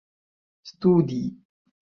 [0.71, 1.21] studi